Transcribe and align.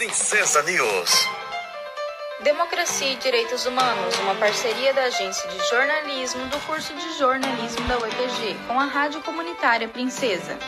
Princesa 0.00 0.62
News. 0.62 1.28
Democracia 2.42 3.12
e 3.12 3.16
Direitos 3.16 3.66
Humanos, 3.66 4.18
uma 4.20 4.34
parceria 4.34 4.94
da 4.94 5.02
Agência 5.02 5.46
de 5.50 5.58
Jornalismo 5.68 6.46
do 6.46 6.58
curso 6.60 6.94
de 6.94 7.18
jornalismo 7.18 7.86
da 7.86 7.98
UEPG 7.98 8.56
com 8.66 8.80
a 8.80 8.86
Rádio 8.86 9.20
Comunitária 9.20 9.86
Princesa. 9.88 10.58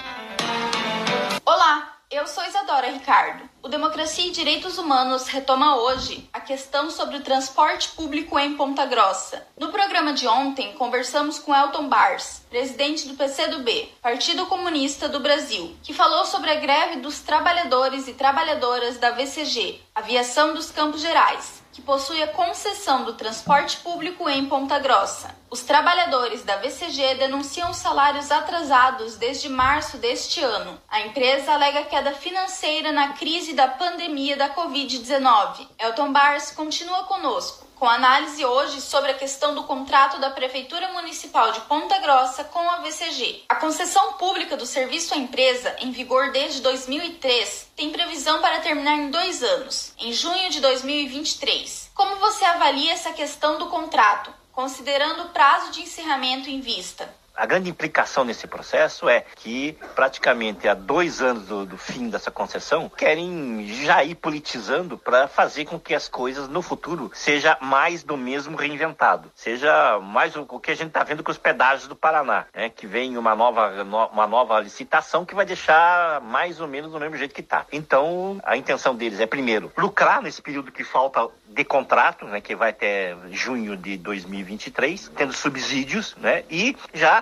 Olá, 1.47 1.92
eu 2.13 2.27
sou 2.27 2.45
Isadora 2.45 2.91
Ricardo. 2.91 3.49
O 3.63 3.69
Democracia 3.69 4.27
e 4.27 4.31
Direitos 4.31 4.77
Humanos 4.77 5.29
retoma 5.29 5.77
hoje 5.77 6.29
a 6.31 6.41
questão 6.41 6.91
sobre 6.91 7.17
o 7.17 7.23
transporte 7.23 7.89
público 7.91 8.39
em 8.39 8.55
Ponta 8.55 8.85
Grossa. 8.85 9.47
No 9.59 9.73
programa 9.73 10.13
de 10.13 10.29
ontem, 10.29 10.75
conversamos 10.75 11.39
com 11.39 11.55
Elton 11.55 11.89
Bars, 11.89 12.45
presidente 12.51 13.09
do 13.09 13.15
PCdoB, 13.15 13.95
Partido 14.03 14.45
Comunista 14.45 15.09
do 15.09 15.21
Brasil, 15.21 15.75
que 15.83 15.95
falou 15.95 16.27
sobre 16.27 16.51
a 16.51 16.57
greve 16.57 16.97
dos 17.01 17.21
trabalhadores 17.21 18.07
e 18.07 18.13
trabalhadoras 18.13 18.99
da 18.99 19.13
VCG, 19.13 19.81
Aviação 19.95 20.53
dos 20.53 20.71
Campos 20.71 21.01
Gerais, 21.01 21.62
que 21.73 21.81
possui 21.81 22.23
a 22.23 22.29
concessão 22.29 23.05
do 23.05 23.15
transporte 23.15 23.79
público 23.79 24.29
em 24.29 24.47
Ponta 24.47 24.79
Grossa. 24.79 25.35
Os 25.51 25.63
trabalhadores 25.63 26.43
da 26.45 26.57
VCG 26.57 27.15
denunciam 27.15 27.73
salários 27.73 28.31
atrasados 28.31 29.17
desde 29.17 29.49
março 29.49 29.97
deste 29.97 30.41
ano. 30.43 30.79
A 30.89 31.01
empresa 31.01 31.53
alega 31.53 31.85
queda 31.85 32.13
financeira 32.13 32.93
na 32.93 33.15
crise 33.15 33.55
da 33.55 33.69
pandemia 33.69 34.37
da 34.37 34.55
Covid-19. 34.55 35.67
Elton 35.79 36.13
Bars 36.13 36.51
continua 36.51 37.05
conosco 37.05 37.72
com 37.83 37.89
análise 37.89 38.45
hoje 38.45 38.81
sobre 38.81 39.11
a 39.11 39.15
questão 39.15 39.57
do 39.57 39.65
contrato 39.65 40.21
da 40.21 40.31
Prefeitura 40.31 40.93
Municipal 40.93 41.51
de 41.51 41.63
Ponta 41.63 41.99
Grossa 41.99 42.45
com 42.45 42.61
a 42.61 42.77
VCG. 42.77 43.43
A 43.49 43.57
concessão 43.57 44.13
pública 44.13 44.57
do 44.57 44.65
serviço 44.65 45.15
à 45.15 45.17
empresa, 45.17 45.75
em 45.81 45.91
vigor 45.91 46.31
desde 46.31 46.61
2003, 46.61 47.73
tem 47.75 47.91
previsão 47.91 48.41
para 48.41 48.61
terminar 48.61 48.95
em 48.99 49.11
dois 49.11 49.43
anos, 49.43 49.93
em 49.99 50.13
junho 50.13 50.49
de 50.49 50.61
2023. 50.61 51.91
Como 51.93 52.21
você 52.21 52.45
avalia 52.45 52.93
essa 52.93 53.11
questão 53.11 53.59
do 53.59 53.67
contrato, 53.67 54.33
considerando 54.53 55.25
o 55.25 55.31
prazo 55.31 55.73
de 55.73 55.83
encerramento 55.83 56.49
em 56.49 56.61
vista? 56.61 57.13
A 57.35 57.47
grande 57.47 57.71
implicação 57.71 58.25
nesse 58.25 58.47
processo 58.47 59.09
é 59.09 59.25
que, 59.37 59.77
praticamente 59.95 60.69
há 60.69 60.75
dois 60.75 61.23
anos 61.23 61.47
do, 61.47 61.65
do 61.65 61.79
fim 61.79 62.11
dessa 62.11 62.31
concessão, 62.31 62.89
querem 62.89 63.67
já 63.67 64.05
ir 64.05 64.15
politizando 64.15 64.99
para 64.99 65.27
fazer 65.27 65.65
com 65.65 65.79
que 65.79 65.95
as 65.95 66.09
coisas 66.09 66.49
no 66.49 66.61
futuro 66.61 67.11
seja 67.15 67.57
mais 67.61 68.03
do 68.03 68.17
mesmo 68.17 68.57
reinventado. 68.57 69.31
Seja 69.35 69.99
mais 70.01 70.37
o, 70.37 70.47
o 70.49 70.61
que 70.61 70.71
a 70.71 70.75
gente 70.75 70.89
está 70.89 71.03
vendo 71.03 71.23
com 71.23 71.31
os 71.31 71.39
pedágios 71.39 71.89
do 71.89 71.97
Paraná, 71.97 72.47
né? 72.55 72.69
que 72.69 72.87
vem 72.87 73.17
uma 73.17 73.35
nova, 73.35 73.83
no, 73.83 74.07
uma 74.07 74.27
nova 74.27 74.61
licitação 74.61 75.25
que 75.25 75.35
vai 75.35 75.47
deixar 75.47 76.21
mais 76.21 76.61
ou 76.61 76.69
menos 76.69 76.93
do 76.93 77.01
mesmo 77.01 77.17
jeito 77.17 77.35
que 77.35 77.41
está. 77.41 77.67
Então, 77.73 78.41
a 78.45 78.57
intenção 78.57 78.95
deles 78.95 79.21
é, 79.21 79.27
primeiro, 79.27 79.73
lucrar 79.77 80.21
nesse 80.21 80.43
período 80.43 80.71
que 80.71 80.85
falta 80.85 81.29
de 81.53 81.65
contrato, 81.65 82.25
né, 82.27 82.41
que 82.41 82.57
vai 82.57 82.71
até 82.71 83.15
junho 83.31 83.77
de 83.77 83.97
2023, 83.97 85.13
tendo 85.15 85.33
subsídios, 85.33 86.17
né, 86.17 86.45
e 86.51 86.77
já 86.95 87.22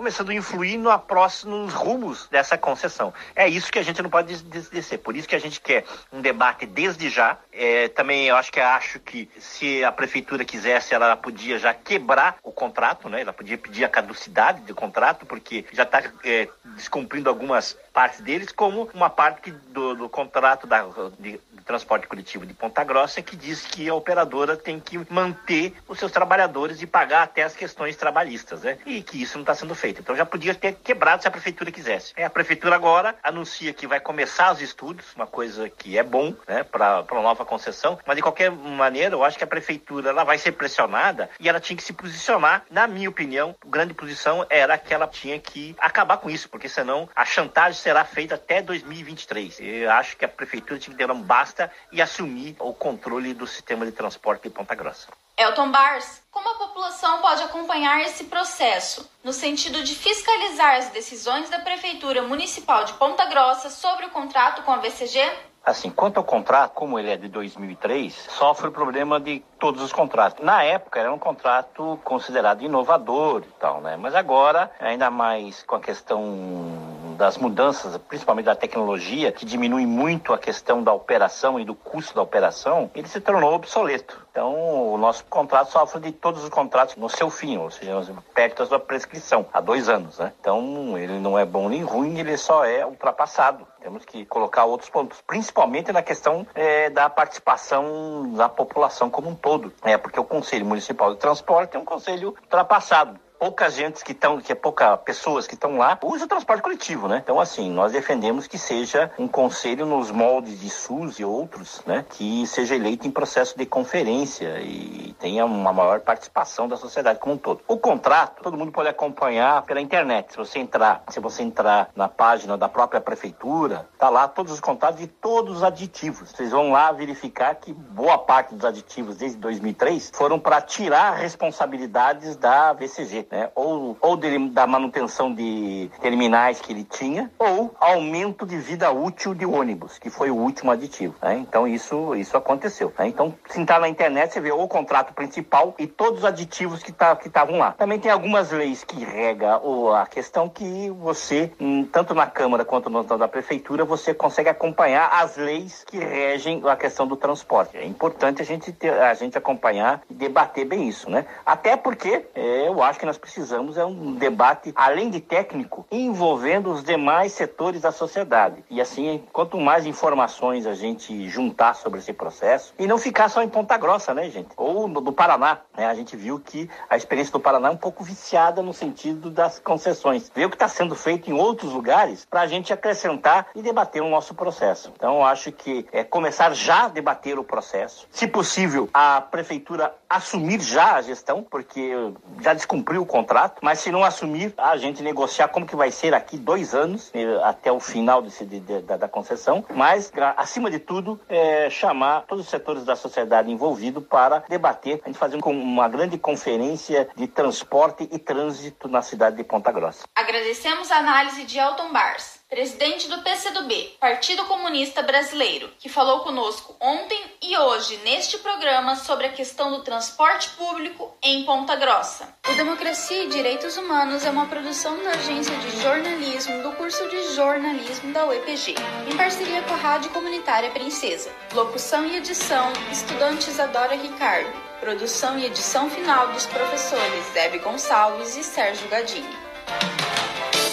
começando 0.00 0.30
a 0.30 0.34
influir 0.34 0.78
no 0.78 0.98
próximos 0.98 1.74
rumos 1.74 2.26
dessa 2.30 2.56
concessão. 2.56 3.12
É 3.36 3.46
isso 3.46 3.70
que 3.70 3.78
a 3.78 3.82
gente 3.82 4.00
não 4.00 4.08
pode 4.08 4.34
descer. 4.42 4.96
Por 4.96 5.14
isso 5.14 5.28
que 5.28 5.36
a 5.36 5.38
gente 5.38 5.60
quer 5.60 5.84
um 6.10 6.22
debate 6.22 6.64
desde 6.64 7.10
já. 7.10 7.36
É, 7.52 7.86
também 7.88 8.26
eu 8.26 8.34
acho 8.34 8.50
que 8.50 8.58
acho 8.60 8.98
que 8.98 9.28
se 9.38 9.84
a 9.84 9.92
prefeitura 9.92 10.42
quisesse, 10.42 10.94
ela 10.94 11.14
podia 11.16 11.58
já 11.58 11.74
quebrar 11.74 12.38
o 12.42 12.50
contrato, 12.50 13.10
né? 13.10 13.20
Ela 13.20 13.34
podia 13.34 13.58
pedir 13.58 13.84
a 13.84 13.90
caducidade 13.90 14.62
do 14.62 14.74
contrato, 14.74 15.26
porque 15.26 15.66
já 15.70 15.82
está 15.82 16.02
é, 16.24 16.48
descumprindo 16.64 17.28
algumas 17.28 17.76
partes 17.92 18.20
deles, 18.22 18.52
como 18.52 18.88
uma 18.94 19.10
parte 19.10 19.50
do, 19.50 19.94
do 19.94 20.08
contrato 20.08 20.66
da, 20.66 20.82
de, 21.18 21.38
transporte 21.70 22.08
coletivo 22.08 22.44
de 22.44 22.52
Ponta 22.52 22.82
Grossa 22.82 23.22
que 23.22 23.36
diz 23.36 23.62
que 23.62 23.88
a 23.88 23.94
operadora 23.94 24.56
tem 24.56 24.80
que 24.80 24.98
manter 25.08 25.72
os 25.86 26.00
seus 26.00 26.10
trabalhadores 26.10 26.82
e 26.82 26.86
pagar 26.86 27.22
até 27.22 27.44
as 27.44 27.54
questões 27.54 27.96
trabalhistas, 27.96 28.62
né? 28.62 28.78
E 28.84 29.02
que 29.02 29.22
isso 29.22 29.34
não 29.34 29.42
está 29.42 29.54
sendo 29.54 29.74
feito. 29.74 29.89
Então 29.98 30.14
já 30.14 30.24
podia 30.24 30.54
ter 30.54 30.74
quebrado 30.74 31.22
se 31.22 31.28
a 31.28 31.30
prefeitura 31.30 31.72
quisesse. 31.72 32.12
É, 32.16 32.24
a 32.24 32.30
prefeitura 32.30 32.76
agora 32.76 33.16
anuncia 33.22 33.72
que 33.72 33.86
vai 33.86 33.98
começar 33.98 34.52
os 34.52 34.60
estudos, 34.60 35.06
uma 35.16 35.26
coisa 35.26 35.68
que 35.68 35.98
é 35.98 36.02
bom, 36.02 36.34
né, 36.46 36.62
para 36.62 37.04
uma 37.10 37.22
nova 37.22 37.44
concessão, 37.44 37.98
mas 38.06 38.16
de 38.16 38.22
qualquer 38.22 38.50
maneira 38.50 39.14
eu 39.14 39.24
acho 39.24 39.38
que 39.38 39.44
a 39.44 39.46
prefeitura 39.46 40.10
ela 40.10 40.24
vai 40.24 40.38
ser 40.38 40.52
pressionada 40.52 41.30
e 41.38 41.48
ela 41.48 41.60
tinha 41.60 41.76
que 41.76 41.82
se 41.82 41.92
posicionar, 41.92 42.64
na 42.70 42.86
minha 42.86 43.08
opinião, 43.08 43.54
a 43.60 43.68
grande 43.68 43.94
posição 43.94 44.46
era 44.48 44.76
que 44.78 44.92
ela 44.92 45.06
tinha 45.06 45.38
que 45.38 45.74
acabar 45.78 46.18
com 46.18 46.30
isso, 46.30 46.48
porque 46.48 46.68
senão 46.68 47.08
a 47.14 47.24
chantagem 47.24 47.80
será 47.80 48.04
feita 48.04 48.34
até 48.34 48.62
2023. 48.62 49.60
Eu 49.60 49.90
acho 49.90 50.16
que 50.16 50.24
a 50.24 50.28
prefeitura 50.28 50.78
tinha 50.78 50.96
que 50.96 51.06
dar 51.06 51.12
um 51.12 51.22
basta 51.22 51.70
e 51.92 52.00
assumir 52.00 52.56
o 52.58 52.72
controle 52.72 53.34
do 53.34 53.46
sistema 53.46 53.84
de 53.86 53.92
transporte 53.92 54.44
de 54.44 54.50
Ponta 54.50 54.74
Grossa. 54.74 55.08
Elton 55.40 55.70
Bars, 55.70 56.20
como 56.30 56.50
a 56.50 56.54
população 56.54 57.22
pode 57.22 57.42
acompanhar 57.42 58.02
esse 58.02 58.24
processo, 58.24 59.10
no 59.24 59.32
sentido 59.32 59.82
de 59.82 59.94
fiscalizar 59.94 60.76
as 60.76 60.90
decisões 60.90 61.48
da 61.48 61.60
Prefeitura 61.60 62.20
Municipal 62.20 62.84
de 62.84 62.92
Ponta 62.92 63.24
Grossa 63.24 63.70
sobre 63.70 64.04
o 64.04 64.10
contrato 64.10 64.62
com 64.62 64.70
a 64.70 64.76
VCG? 64.76 65.18
Assim, 65.64 65.88
quanto 65.88 66.18
ao 66.18 66.24
contrato, 66.24 66.72
como 66.72 66.98
ele 66.98 67.10
é 67.10 67.16
de 67.16 67.26
2003, 67.28 68.12
sofre 68.12 68.68
o 68.68 68.72
problema 68.72 69.18
de 69.18 69.42
todos 69.58 69.82
os 69.82 69.94
contratos. 69.94 70.44
Na 70.44 70.62
época 70.62 71.00
era 71.00 71.10
um 71.10 71.18
contrato 71.18 71.98
considerado 72.04 72.60
inovador 72.60 73.42
e 73.42 73.52
tal, 73.58 73.80
né? 73.80 73.96
Mas 73.96 74.14
agora, 74.14 74.70
ainda 74.78 75.10
mais 75.10 75.62
com 75.62 75.76
a 75.76 75.80
questão 75.80 76.99
das 77.20 77.36
mudanças, 77.36 77.98
principalmente 78.08 78.46
da 78.46 78.54
tecnologia, 78.54 79.30
que 79.30 79.44
diminui 79.44 79.84
muito 79.84 80.32
a 80.32 80.38
questão 80.38 80.82
da 80.82 80.90
operação 80.90 81.60
e 81.60 81.66
do 81.66 81.74
custo 81.74 82.14
da 82.14 82.22
operação, 82.22 82.90
ele 82.94 83.06
se 83.06 83.20
tornou 83.20 83.52
obsoleto. 83.52 84.26
Então, 84.30 84.90
o 84.90 84.96
nosso 84.96 85.26
contrato 85.26 85.70
sofre 85.70 86.00
de 86.00 86.12
todos 86.12 86.42
os 86.42 86.48
contratos 86.48 86.96
no 86.96 87.10
seu 87.10 87.28
fim, 87.28 87.58
ou 87.58 87.70
seja, 87.70 87.94
perto 88.32 88.60
da 88.60 88.66
sua 88.66 88.78
prescrição, 88.78 89.44
há 89.52 89.60
dois 89.60 89.90
anos. 89.90 90.18
Né? 90.18 90.32
Então, 90.40 90.96
ele 90.96 91.18
não 91.18 91.38
é 91.38 91.44
bom 91.44 91.68
nem 91.68 91.82
ruim, 91.82 92.18
ele 92.18 92.38
só 92.38 92.64
é 92.64 92.86
ultrapassado. 92.86 93.66
Temos 93.82 94.06
que 94.06 94.24
colocar 94.24 94.64
outros 94.64 94.88
pontos, 94.88 95.20
principalmente 95.26 95.92
na 95.92 96.00
questão 96.00 96.46
é, 96.54 96.88
da 96.88 97.10
participação 97.10 98.32
da 98.32 98.48
população 98.48 99.10
como 99.10 99.28
um 99.28 99.34
todo. 99.34 99.70
É, 99.82 99.98
porque 99.98 100.18
o 100.18 100.24
Conselho 100.24 100.64
Municipal 100.64 101.12
de 101.12 101.20
Transporte 101.20 101.76
é 101.76 101.78
um 101.78 101.84
conselho 101.84 102.28
ultrapassado 102.28 103.20
poucas 103.40 103.74
gente 103.74 104.04
que 104.04 104.12
estão, 104.12 104.38
que 104.38 104.52
é 104.52 104.54
pouca 104.54 104.98
pessoas 104.98 105.46
que 105.46 105.54
estão 105.54 105.78
lá, 105.78 105.98
usa 106.02 106.26
o 106.26 106.28
transporte 106.28 106.62
coletivo, 106.62 107.08
né? 107.08 107.22
Então, 107.24 107.40
assim, 107.40 107.70
nós 107.70 107.90
defendemos 107.90 108.46
que 108.46 108.58
seja 108.58 109.10
um 109.18 109.26
conselho 109.26 109.86
nos 109.86 110.10
moldes 110.10 110.60
de 110.60 110.68
SUS 110.68 111.18
e 111.18 111.24
outros, 111.24 111.80
né? 111.86 112.04
Que 112.10 112.46
seja 112.46 112.74
eleito 112.74 113.08
em 113.08 113.10
processo 113.10 113.56
de 113.56 113.64
conferência 113.64 114.60
e 114.60 115.16
tenha 115.18 115.46
uma 115.46 115.72
maior 115.72 116.00
participação 116.00 116.68
da 116.68 116.76
sociedade 116.76 117.18
como 117.18 117.36
um 117.36 117.38
todo. 117.38 117.62
O 117.66 117.78
contrato, 117.78 118.42
todo 118.42 118.58
mundo 118.58 118.72
pode 118.72 118.90
acompanhar 118.90 119.62
pela 119.62 119.80
internet. 119.80 120.32
Se 120.32 120.36
você 120.36 120.58
entrar, 120.58 121.02
se 121.08 121.18
você 121.18 121.42
entrar 121.42 121.88
na 121.96 122.08
página 122.08 122.58
da 122.58 122.68
própria 122.68 123.00
prefeitura, 123.00 123.88
tá 123.98 124.10
lá 124.10 124.28
todos 124.28 124.52
os 124.52 124.60
contratos 124.60 125.00
de 125.00 125.06
todos 125.06 125.58
os 125.58 125.62
aditivos. 125.62 126.30
Vocês 126.30 126.50
vão 126.50 126.72
lá 126.72 126.92
verificar 126.92 127.54
que 127.54 127.72
boa 127.72 128.18
parte 128.18 128.54
dos 128.54 128.66
aditivos 128.66 129.16
desde 129.16 129.38
2003 129.38 130.10
foram 130.12 130.38
para 130.38 130.60
tirar 130.60 131.12
responsabilidades 131.12 132.36
da 132.36 132.74
VCG 132.74 133.29
né? 133.30 133.50
ou, 133.54 133.96
ou 134.00 134.16
de, 134.16 134.48
da 134.50 134.66
manutenção 134.66 135.32
de 135.34 135.90
terminais 136.00 136.60
que 136.60 136.72
ele 136.72 136.84
tinha, 136.84 137.30
ou 137.38 137.74
aumento 137.78 138.46
de 138.46 138.56
vida 138.56 138.90
útil 138.90 139.34
de 139.34 139.46
ônibus, 139.46 139.98
que 139.98 140.10
foi 140.10 140.30
o 140.30 140.36
último 140.36 140.70
aditivo. 140.70 141.14
Né? 141.22 141.38
Então 141.38 141.66
isso, 141.66 142.14
isso 142.14 142.36
aconteceu. 142.36 142.92
Né? 142.98 143.08
Então, 143.08 143.34
se 143.48 143.60
entrar 143.60 143.80
na 143.80 143.88
internet, 143.88 144.32
você 144.32 144.40
vê 144.40 144.52
o 144.52 144.68
contrato 144.68 145.12
principal 145.12 145.74
e 145.78 145.86
todos 145.86 146.20
os 146.20 146.24
aditivos 146.24 146.82
que 146.82 146.92
tá, 146.92 147.18
estavam 147.24 147.58
lá. 147.58 147.72
Também 147.72 147.98
tem 147.98 148.10
algumas 148.10 148.50
leis 148.50 148.84
que 148.84 149.04
rega 149.04 149.60
a 150.00 150.06
questão 150.06 150.48
que 150.48 150.90
você, 150.90 151.52
hum, 151.60 151.84
tanto 151.84 152.14
na 152.14 152.26
Câmara 152.26 152.64
quanto 152.64 152.88
no 152.88 153.00
da 153.02 153.28
Prefeitura, 153.28 153.84
você 153.84 154.14
consegue 154.14 154.48
acompanhar 154.48 155.08
as 155.12 155.36
leis 155.36 155.84
que 155.84 155.98
regem 155.98 156.62
a 156.68 156.76
questão 156.76 157.06
do 157.06 157.16
transporte. 157.16 157.76
É 157.76 157.84
importante 157.84 158.42
a 158.42 158.44
gente, 158.44 158.72
ter, 158.72 158.92
a 158.92 159.14
gente 159.14 159.36
acompanhar 159.36 160.02
e 160.08 160.14
debater 160.14 160.64
bem 160.64 160.88
isso, 160.88 161.10
né? 161.10 161.26
Até 161.44 161.76
porque 161.76 162.24
é, 162.34 162.68
eu 162.68 162.82
acho 162.82 162.98
que 162.98 163.06
nós 163.06 163.18
precisamos 163.20 163.76
é 163.76 163.84
um 163.84 164.14
debate, 164.14 164.72
além 164.74 165.10
de 165.10 165.20
técnico, 165.20 165.86
envolvendo 165.90 166.72
os 166.72 166.82
demais 166.82 167.32
setores 167.32 167.82
da 167.82 167.92
sociedade. 167.92 168.64
E 168.70 168.80
assim, 168.80 169.22
quanto 169.32 169.58
mais 169.58 169.86
informações 169.86 170.66
a 170.66 170.74
gente 170.74 171.28
juntar 171.28 171.74
sobre 171.74 172.00
esse 172.00 172.12
processo, 172.12 172.74
e 172.78 172.86
não 172.86 172.98
ficar 172.98 173.28
só 173.28 173.42
em 173.42 173.48
Ponta 173.48 173.76
Grossa, 173.76 174.14
né, 174.14 174.28
gente? 174.30 174.48
Ou 174.56 174.88
no, 174.88 175.00
do 175.00 175.12
Paraná, 175.12 175.60
né? 175.76 175.86
A 175.86 175.94
gente 175.94 176.16
viu 176.16 176.40
que 176.40 176.68
a 176.88 176.96
experiência 176.96 177.32
do 177.32 177.40
Paraná 177.40 177.68
é 177.68 177.72
um 177.72 177.76
pouco 177.76 178.02
viciada 178.02 178.62
no 178.62 178.72
sentido 178.72 179.30
das 179.30 179.58
concessões. 179.58 180.30
Ver 180.34 180.46
o 180.46 180.50
que 180.50 180.56
está 180.56 180.68
sendo 180.68 180.94
feito 180.94 181.30
em 181.30 181.34
outros 181.34 181.72
lugares 181.72 182.24
para 182.24 182.40
a 182.40 182.46
gente 182.46 182.72
acrescentar 182.72 183.48
e 183.54 183.62
debater 183.62 184.02
o 184.02 184.08
nosso 184.08 184.34
processo. 184.34 184.92
Então, 184.96 185.24
acho 185.24 185.52
que 185.52 185.86
é 185.92 186.02
começar 186.02 186.54
já 186.54 186.86
a 186.86 186.88
debater 186.88 187.38
o 187.38 187.44
processo. 187.44 188.06
Se 188.10 188.26
possível, 188.26 188.88
a 188.92 189.20
prefeitura 189.20 189.94
assumir 190.08 190.60
já 190.60 190.96
a 190.96 191.02
gestão, 191.02 191.46
porque 191.48 191.92
já 192.40 192.54
descumpriu 192.54 193.06
contrato, 193.10 193.58
mas 193.60 193.80
se 193.80 193.90
não 193.90 194.04
assumir, 194.04 194.54
a 194.56 194.76
gente 194.76 195.02
negociar 195.02 195.48
como 195.48 195.66
que 195.66 195.74
vai 195.74 195.90
ser 195.90 196.14
aqui 196.14 196.38
dois 196.38 196.74
anos, 196.74 197.10
eh, 197.12 197.40
até 197.42 197.72
o 197.72 197.80
final 197.80 198.22
desse, 198.22 198.46
de, 198.46 198.60
de, 198.60 198.80
da, 198.82 198.96
da, 198.96 199.08
concessão, 199.08 199.64
mas, 199.74 200.12
acima 200.36 200.70
de 200.70 200.78
tudo, 200.78 201.20
é, 201.28 201.68
chamar 201.68 202.22
todos 202.28 202.44
os 202.44 202.50
setores 202.50 202.84
da 202.84 202.94
sociedade 202.94 203.50
envolvidos 203.50 204.04
para 204.04 204.44
debater, 204.48 205.00
a 205.04 205.08
gente 205.08 205.18
fazer 205.18 205.40
uma 205.44 205.88
grande 205.88 206.16
conferência 206.16 207.08
de 207.16 207.26
transporte 207.26 208.08
e 208.12 208.18
trânsito 208.18 208.88
na 208.88 209.02
cidade 209.02 209.36
de 209.36 209.44
Ponta 209.44 209.72
Grossa. 209.72 210.04
Agradecemos 210.14 210.92
a 210.92 210.98
análise 210.98 211.44
de 211.44 211.58
Elton 211.58 211.92
Bars 211.92 212.39
presidente 212.50 213.08
do 213.08 213.22
PCdoB, 213.22 213.96
Partido 214.00 214.44
Comunista 214.46 215.02
Brasileiro, 215.02 215.70
que 215.78 215.88
falou 215.88 216.20
conosco 216.20 216.74
ontem 216.80 217.18
e 217.40 217.56
hoje 217.56 217.96
neste 217.98 218.38
programa 218.38 218.96
sobre 218.96 219.26
a 219.26 219.32
questão 219.32 219.70
do 219.70 219.84
transporte 219.84 220.50
público 220.50 221.16
em 221.22 221.44
Ponta 221.44 221.76
Grossa. 221.76 222.34
O 222.48 222.54
Democracia 222.54 223.22
e 223.22 223.28
Direitos 223.28 223.76
Humanos 223.76 224.26
é 224.26 224.30
uma 224.30 224.46
produção 224.46 225.00
da 225.04 225.10
Agência 225.10 225.54
de 225.56 225.80
Jornalismo 225.80 226.60
do 226.64 226.72
curso 226.72 227.08
de 227.08 227.34
Jornalismo 227.34 228.12
da 228.12 228.26
UEPG, 228.26 228.74
em 229.08 229.16
parceria 229.16 229.62
com 229.62 229.74
a 229.74 229.76
Rádio 229.76 230.10
Comunitária 230.10 230.70
Princesa. 230.70 231.30
Locução 231.54 232.04
e 232.04 232.16
edição: 232.16 232.72
Estudante 232.90 233.48
Isadora 233.48 233.94
Ricardo. 233.94 234.52
Produção 234.80 235.38
e 235.38 235.46
edição 235.46 235.88
final 235.88 236.32
dos 236.32 236.46
professores 236.46 237.26
Zeb 237.32 237.58
Gonçalves 237.58 238.36
e 238.36 238.42
Sérgio 238.42 238.88
Gadini. 238.88 239.49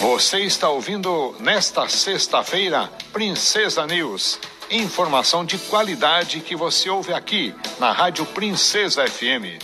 Você 0.00 0.40
está 0.40 0.68
ouvindo 0.68 1.34
nesta 1.40 1.88
sexta-feira 1.88 2.90
Princesa 3.14 3.86
News. 3.86 4.38
Informação 4.70 5.42
de 5.42 5.56
qualidade 5.56 6.40
que 6.40 6.54
você 6.54 6.90
ouve 6.90 7.14
aqui 7.14 7.54
na 7.80 7.92
Rádio 7.92 8.26
Princesa 8.26 9.06
FM. 9.06 9.58